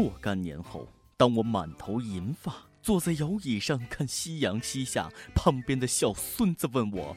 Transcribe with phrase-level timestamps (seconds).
[0.00, 7.16] 若干年后，当我满头银发，坐在摇椅上看夕阳西下，旁边的小孙子问我：“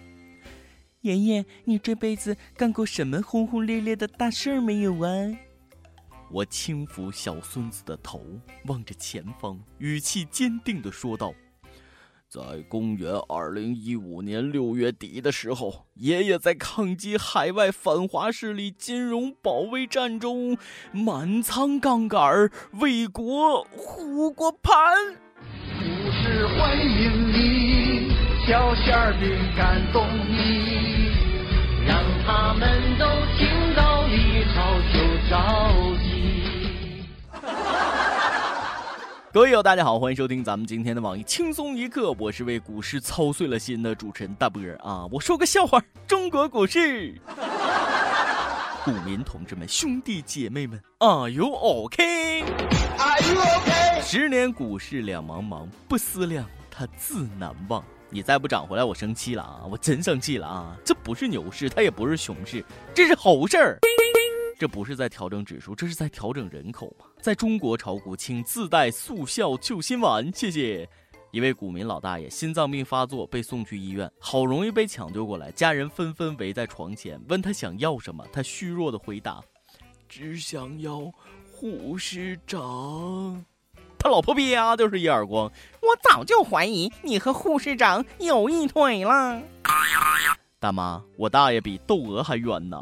[1.02, 5.10] 爷爷，你这辈子干过什么轰轰烈烈的大事儿没有啊？”
[6.32, 8.26] 我轻抚小孙子的头，
[8.66, 11.32] 望着前方，语气坚定地说道。
[12.32, 20.58] 在公元二零一五年六月底的时候，爷爷在抗击海外反华势力金融保卫战中
[20.94, 22.50] 满仓杠杆，
[22.80, 24.74] 为国护过盘。
[25.78, 28.14] 故事欢迎你，
[28.48, 31.12] 小馅饼感动你，
[31.86, 33.06] 让他们都
[33.38, 35.36] 听到一着就着
[39.34, 45.08] 各位友，大家好，欢迎收听咱们今天的网易轻松一刻，我是为股市操碎了心的主持人大波儿啊！
[45.10, 47.16] 我说个笑话，中国股市，
[48.84, 54.02] 股民同志们、兄弟姐妹们，Are you OK？Are you OK？
[54.02, 57.82] 十年股市两茫茫，不思量，他自难忘。
[58.10, 59.62] 你再不涨回来，我生气了啊！
[59.72, 60.76] 我真生气了啊！
[60.84, 62.62] 这不是牛市，它也不是熊市，
[62.94, 63.80] 这是猴事儿。
[64.62, 67.08] 这不是在调整指数，这是在调整人口嘛？
[67.20, 70.88] 在中国炒股，请自带速效救心丸，谢谢。
[71.32, 78.24] 一位股民老大爷心脏病发作，被送去医院，好容易被抢救过来，家人纷纷围在床前，问他想要什么。
[78.32, 79.42] 他虚弱的回答
[80.08, 81.12] ：“只想要
[81.52, 83.44] 护士长。”
[83.98, 85.52] 他老婆啪就是一耳光。
[85.82, 89.42] 我早就怀疑你和护士长有一腿了。
[90.60, 92.80] 大妈，我大爷比窦娥还冤呢。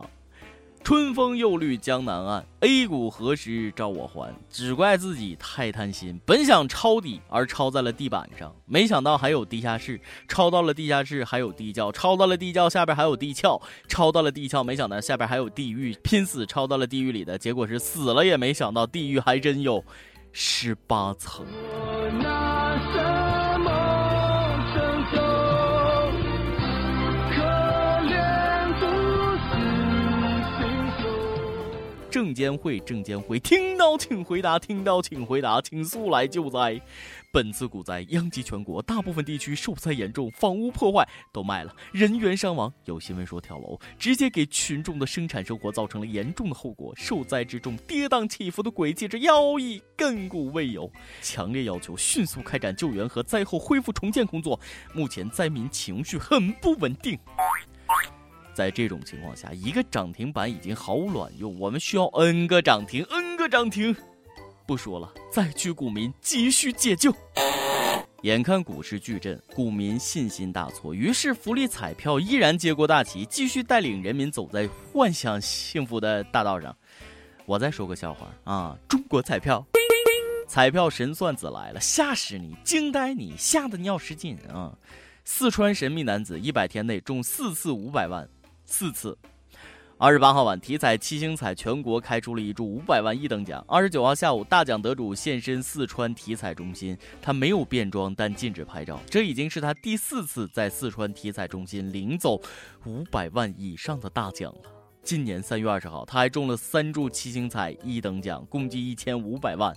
[0.89, 4.33] 春风又绿江南岸，A 股何时照我还？
[4.49, 8.51] 只怪自己太贪心，本想抄底，而抄在了地板上。
[8.65, 19.85] 没想到还有地下室，抄到了地下室，还有地窖，抄到了地窖下边还有地壳，抄到了地壳，没想到下边还有地狱，拼死抄到了地狱里的结果是死了也没想到地狱还真有
[20.31, 21.45] 十八层。
[32.09, 36.81] 证监会，证监会，听到请回答，听到请回答，请速来救灾。
[37.31, 42.73] 本次股灾殃及全国，大部分地区受灾严重，房屋破坏都卖了，人员伤亡。
[42.85, 46.91] 有新闻说跳楼，直接给群众的生产生活造成了严重的后果。
[46.95, 50.91] 受灾之重，跌宕起伏的轨迹之妖异，亘古未有。
[51.21, 54.59] 强烈要求迅速开展救援和灾后恢复重建工作。
[54.93, 57.19] 目前灾民情绪很不稳定。
[58.59, 63.95] 在这种情况下，一个涨停板已经毫无卵用，我们需要 N 个涨停，N 个涨停。
[64.67, 67.15] 不说了，灾区股民急需解救。
[68.23, 76.75] 眼看股市巨震，股民信心大挫，于是福利彩票依然接过大旗，继续带领人民走在幻想幸福的大道上。
[77.45, 79.65] 我再说个笑话啊，中国彩票，
[80.49, 84.77] 彩票神算子来了，吓死你，惊呆你，吓得尿失禁啊！
[85.23, 88.27] 四川神秘男子一百天内中四次五百万。
[88.69, 89.17] 四次。
[89.97, 93.63] 二十八号晚，体彩七星彩全国开出了一注五百万一等奖。
[93.67, 99.01] 二十九号下午，大奖得主现身四川体彩中心，他没有变装，但禁止拍照。
[99.09, 102.39] 这已经是他第四次在四川体彩中心领走
[102.85, 104.71] 五百万以上的大奖了。
[105.03, 109.75] 今年三月二十号，他还中了三注七星彩一等奖，共计一千五百万。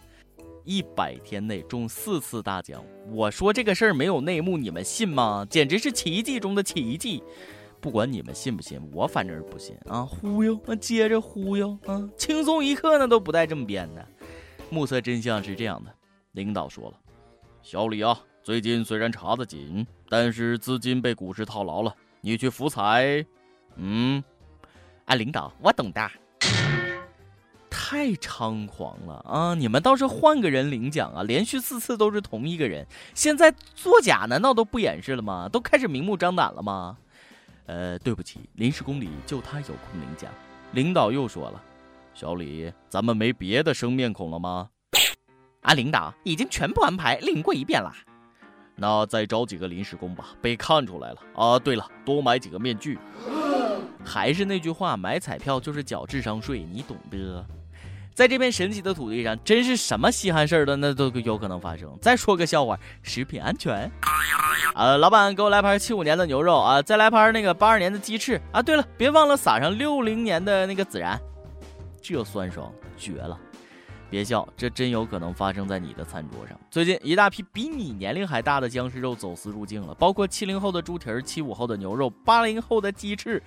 [0.64, 5.44] 一百天内中四次大奖，我说这个事儿没有内幕，你们信吗？
[5.50, 7.20] 简直是奇迹中的奇迹。
[7.82, 10.02] 不管你们信不信，我反正是不信啊！
[10.02, 12.08] 忽悠，那接着忽悠啊！
[12.16, 14.06] 轻松一刻那都不带这么编的。
[14.70, 15.92] 目测真相是这样的：
[16.30, 16.96] 领导说了，
[17.60, 23.26] 小李啊，最近虽然查的紧，但是资金被股市套牢了，你去福彩。
[23.74, 24.22] 嗯，
[25.06, 26.08] 啊，领导，我懂的。
[27.68, 29.54] 太猖狂了啊！
[29.56, 31.24] 你们倒是换个人领奖啊！
[31.24, 35.48] 连续四次都是同一个人，现在作假难道都不掩饰了吗？
[35.50, 36.96] 都开始明目张胆了吗？
[37.66, 40.30] 呃，对不起，临时工里就他有空领奖。
[40.72, 41.62] 领导又说了，
[42.14, 44.68] 小李，咱们没别的生面孔了吗？
[45.60, 47.92] 啊，领导已经全部安排领过一遍了。
[48.74, 51.58] 那再招几个临时工吧，被看出来了啊。
[51.58, 52.98] 对了，多买几个面具。
[54.04, 57.46] 还是那句话，买彩票就是缴智商税，你懂的。
[58.14, 61.98] 在这片神奇的土地上，真是什么稀罕事儿的那都有可能发生。
[62.00, 63.90] 再说个笑话，食品安全。
[64.74, 68.62] 呃，老板给我来盘七五年的牛肉啊，再来盘那个八二年的鸡翅啊。
[68.62, 71.18] 对了，别忘了撒上六零年的那个孜然，
[72.02, 73.38] 这酸爽绝了！
[74.10, 76.58] 别笑，这真有可能发生在你的餐桌上。
[76.70, 83.42] 最近一大批比你年龄还大的僵尸肉走私入境了，包括七零后的猪蹄儿、七五后的牛肉、八零后的鸡翅。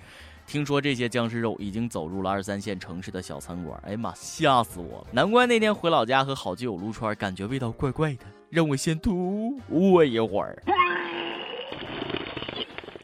[0.46, 5.06] 听说这些僵尸肉已经走入了二三线城市的小餐馆，哎呀妈，吓死我了！
[5.10, 10.62] 难怪那天回老家和好基友撸串，感觉味道怪怪的，让我先吐我一会儿。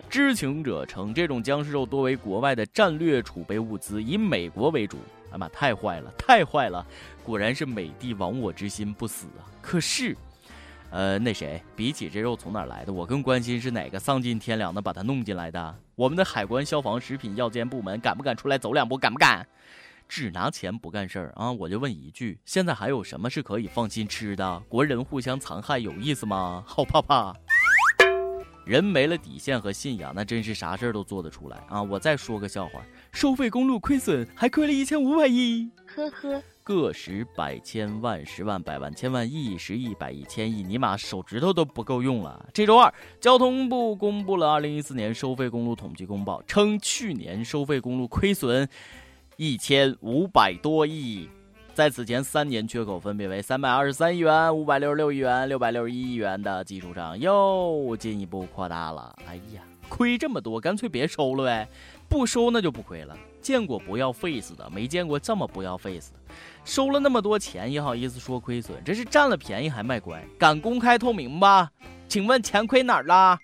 [0.08, 4.98] 知情者称，这种僵尸肉多为国外的战略储备物资，以美国为主。
[5.32, 6.86] 哎妈，太坏了，太坏了！
[7.24, 9.42] 果然是美帝亡我之心不死啊！
[9.60, 10.16] 可是。
[10.92, 15.74] 呃，那谁，比起这肉从哪儿来的，我更关心是哪个丧尽天良的把它弄进来的。
[15.94, 18.98] 我们的海关、消防、食品药监部门敢不敢出来走两步？
[18.98, 19.46] 敢不敢？
[20.06, 21.50] 只拿钱不干事儿啊！
[21.50, 24.62] 我就问一句，现在还有什么是可以放心吃的？
[24.68, 26.62] 国人互相残害有意思吗？
[26.66, 27.34] 好怕怕！
[28.66, 31.82] 人没了底线和信仰，那真是啥事儿都做得出来啊！
[31.82, 35.70] 我再说个笑话，收费公路亏损，还亏了一千五百亿。
[35.86, 36.42] 呵呵。
[36.62, 42.48] 个十百千万十万百万千万亿十亿百亿千亿，尼玛手指头都不够用了。
[42.52, 48.68] 这周二，交通部公布了二零一四年收费公路统计公报，称去年收费公路亏损
[49.36, 51.28] 一千五百多亿，
[51.74, 59.14] 在此前三年缺口分别为三百二十三亿元、五百六十六亿元、六百六十一亿元的基础上，又进一步扩大了。
[59.26, 61.68] 哎呀，亏这么多，干脆别收了呗，
[62.08, 63.16] 不收那就不亏了。
[63.40, 66.18] 见过不要 face 的，没见过这么不要 face 的。
[66.64, 71.70] 收了那么多钱也好意思说亏损，这是占了便宜还卖乖，敢公开透明吧？
[72.08, 73.38] 请问钱亏哪儿了？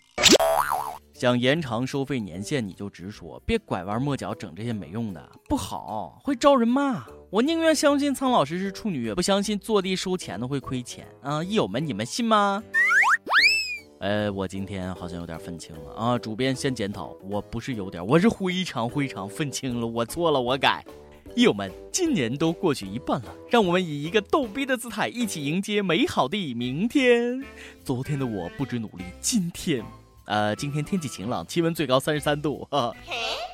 [1.14, 7.04] 想延长收费年限你就直说，别拐弯抹角整这些没用的，不好，会招人骂。
[7.30, 11.42] 我宁愿相信苍老师是处女，也不相信坐地收钱的会亏钱啊！
[11.42, 12.62] 益友们，你们信吗？
[13.98, 16.16] 呃，我今天好像有点愤青了啊！
[16.16, 20.84] 主编先检讨，我不是有点，我是非常非常愤青了，我错了，我改。
[21.34, 27.44] 益友们，今年都过去一半了，让我们以一个逗逼的姿态，一起迎接美好的明天。
[27.84, 29.84] 昨天的我不知努力，今天，
[30.24, 32.66] 呃，今天天气晴朗，气温最高三十三度。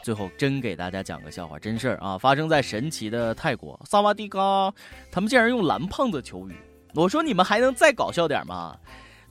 [0.02, 4.72] 最后，真给大家讲个笑话，真事儿啊，发生在神奇的泰国萨瓦迪卡，
[5.10, 6.54] 他们竟然用蓝胖子求雨。
[6.94, 8.76] 我说你们还能再搞笑点吗？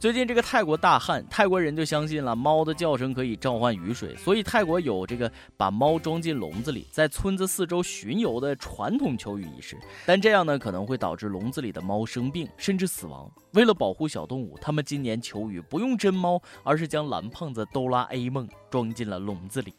[0.03, 9.77] 最近这个泰国大旱，泰国人就相信了猫的叫声可以召唤雨水，所以泰国有这个把猫装进笼子里，在村子四周巡游的传统求雨仪式。
[10.05, 13.31] 但这样呢，可能会导致笼子里的猫生病甚至死亡。
[13.53, 19.73] 为了保护小动物，他们今年求雨不用真猫，而是将蓝胖子哆啦 A 梦装进了笼子里。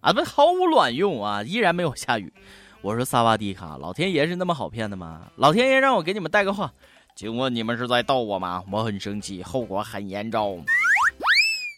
[0.00, 2.32] 啊，们，毫无卵用啊，依然没有下雨。
[2.80, 5.30] 我说萨瓦迪卡，老天爷是那么好骗的吗？
[5.36, 6.72] 老天爷让我给你们带个话。
[7.18, 8.62] 请问你们是在逗我吗？
[8.70, 10.64] 我很生气，后果很严重。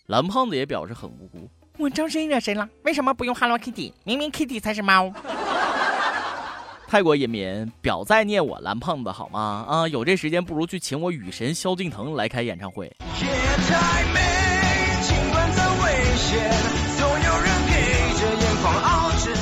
[0.05, 1.49] 蓝胖子也表示很无辜，
[1.79, 2.69] 我招谁惹谁了？
[2.83, 3.91] 为什么不用 Hello Kitty？
[4.05, 5.11] 明明 Kitty 才是猫。
[6.87, 9.65] 泰国人民表再念我蓝胖子好吗？
[9.67, 12.85] 啊，有这时间不如去请我雨神萧敬腾来开演唱会。
[12.85, 13.27] 夜
[13.67, 14.21] 太美，
[15.01, 15.75] 尽管再危
[16.19, 16.51] 险，
[16.99, 17.73] 总有人给
[18.21, 19.33] 着眼眶熬着。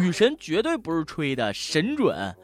[0.00, 2.34] 雨神绝对不是吹的，神准。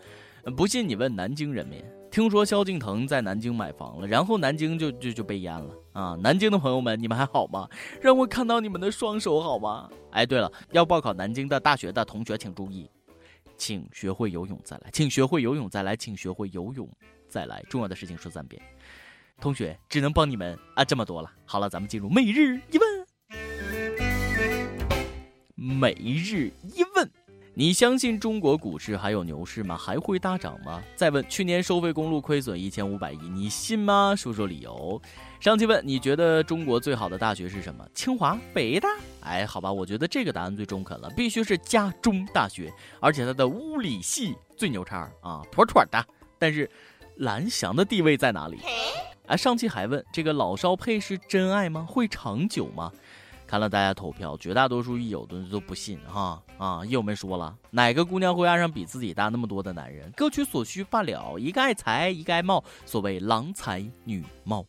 [0.57, 6.19] 不信你问南京人民，听说萧敬腾在南京买房了，然后南京就就就被淹了啊！
[6.23, 7.69] 南京的朋友们，你们还好吗？
[8.01, 9.89] 让我看到你们的双手好吗？
[10.11, 12.91] 哎，对了，要报考南京的大学的同学请注意，
[13.57, 16.89] 请学会游泳再来，请学会游泳再来，请学会游泳
[17.29, 17.63] 再来。
[17.69, 18.61] 重要的事情说三遍，
[19.41, 21.31] 同学只能帮你们啊这么多了。
[21.45, 23.07] 好了，咱们进入每日一问，
[25.55, 27.11] 每日一问。
[27.59, 29.77] 你相信中国股市还有牛市吗？
[29.77, 30.81] 还会大涨吗？
[30.95, 34.15] 再问，去年收费公路亏损一千五百亿，你信吗？
[34.17, 35.03] 说说理由。
[35.41, 37.85] 上期问，你觉得中国最好的大学是什么？
[37.93, 38.89] 清华、北大？
[39.23, 46.07] 哎，好吧，我觉得这个答案最中肯了，必须是加中大学，而且它的物理系最牛叉啊，妥妥的。
[46.39, 46.71] 但是，
[47.17, 48.61] 蓝翔的地位在哪里？
[49.27, 51.85] 哎，上期还问，这个老少配是真爱吗？
[51.89, 52.93] 会长久吗？
[53.49, 56.85] 看了大家投票，绝大多数益友都都不信哈啊！
[56.85, 60.13] 益友们说了，哪个姑娘会爱上比自己大那么多的男人？
[60.15, 64.67] 各取所需罢了，一个爱财，一个爱貌，所谓郎才女貌。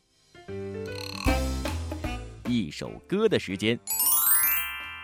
[2.46, 3.78] 一首歌的时间。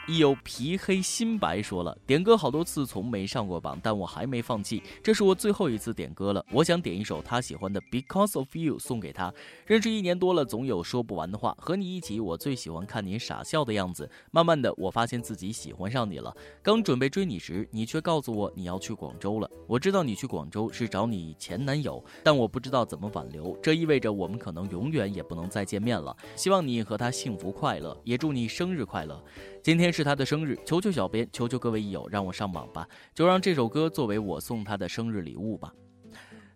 [0.07, 4.83] 有皮黑心白说了，点歌好多次，从没上过榜，但我还没放弃。
[5.01, 9.33] 这是我最后一次点歌了，我想点一首他喜欢的《Because of You》送给他。
[9.65, 11.57] 认识一年多了，总有说不完的话。
[11.59, 14.07] 和你一起，我最喜欢看你傻笑的样子。
[14.29, 16.31] 慢慢的，我发现自己喜欢上你了。
[16.61, 19.49] 刚准备追你时，你却告诉我你要去广州了。
[19.65, 23.57] 我知道你去广州是找你前男友，但我不知道怎么挽留。
[23.59, 26.15] 这意味着我们可能永远也不能再见面了。
[26.35, 29.19] 希望你和他幸福快乐，也祝你生日快乐。
[29.63, 32.85] 今天是他的生日，求求小编，求求各位益友，让我上榜吧！
[33.13, 35.71] 就让这首歌作为我送他的生日礼物吧。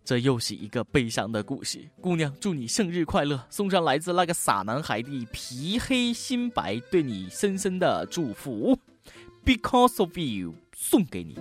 [0.03, 1.87] 这又是一个悲伤的故事。
[2.01, 3.41] 姑娘，祝你生日快乐！
[3.49, 8.77] 送上来自那个傻男孩的皮黑心白对你深深的祝福
[9.45, 11.39] ，Because of you，送给你。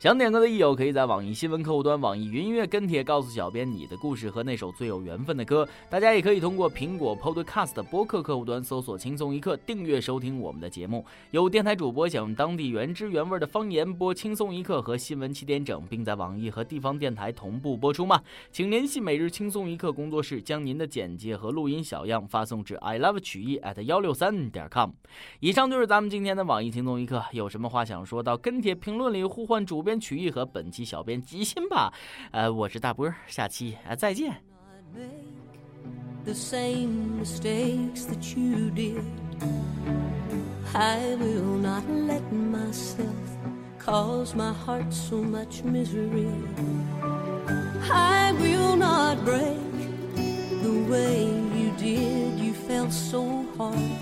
[0.00, 5.68] 想点歌的益友，可以在网易新闻客户端、网易云音乐跟帖告诉小编你的故事和那首最有缘分的歌。
[5.90, 11.04] 大家也可以通过苹果 Podcast 播客客户端搜索“轻松一刻”，订阅收听我们的节目。
[11.32, 18.22] 有电台主播想用当地原汁原味的方言播《轻松一刻》和新闻七点整，并在网易和地方电台同步播出吗？
[18.52, 24.90] 请联系每日轻松一刻工作室，将您的简介和录音小样发送至 i love 曲艺 at 幺六三点 com。
[25.40, 31.90] 以上就是咱们今天的网易轻松一刻，有什么话想说到跟帖评论里呼唤主播编曲艺和本期小编吉心吧。
[32.30, 34.36] 呃，我是大波，下期啊再见。
[36.26, 39.02] the same mistakes that you did.
[40.74, 43.06] I will not let myself
[43.78, 46.28] cause my heart so much misery.
[47.90, 49.56] I will not break
[50.60, 51.24] the way
[51.56, 52.38] you did.
[52.38, 53.97] You felt so hard.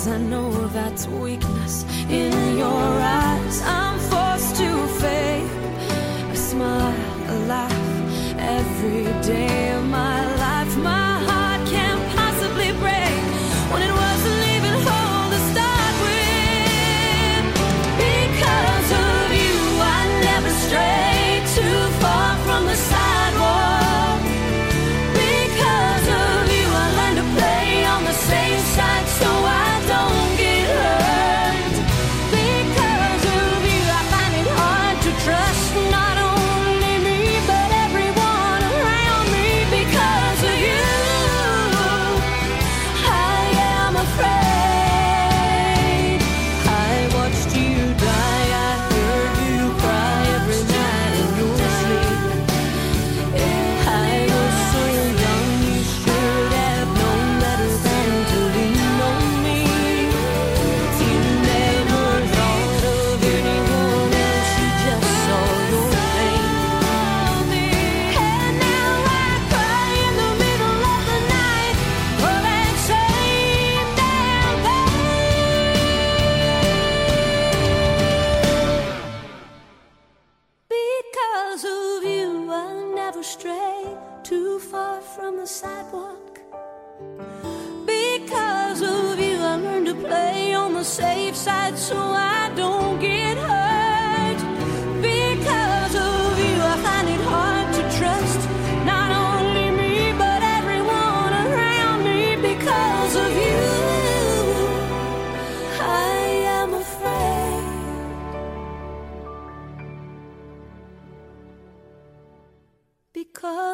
[0.00, 3.62] Because I know that's weakness in your eyes.
[3.62, 5.50] I'm forced to fake
[6.32, 6.94] a smile,
[7.28, 9.59] a laugh every day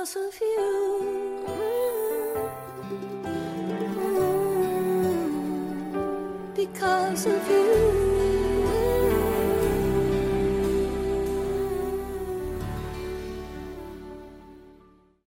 [0.07, 1.45] because of you.
[3.87, 4.15] Mm-hmm.
[6.55, 7.67] Because of you.
[7.67, 8.06] Mm.